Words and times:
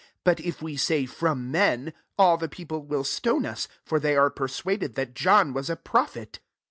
6 0.03 0.07
But 0.23 0.39
if 0.39 0.63
we 0.63 0.77
say, 0.77 1.05
* 1.05 1.05
From 1.05 1.51
men;' 1.51 1.93
all 2.17 2.35
the 2.35 2.49
| 2.49 2.49
people 2.49 2.81
will 2.83 3.03
stone 3.03 3.45
us: 3.45 3.67
for 3.85 3.99
they 3.99 4.17
are 4.17 4.31
persuaded 4.31 4.95
that 4.95 5.13
John 5.13 5.53
was 5.53 5.69
a 5.69 5.75
prophet." 5.75 6.39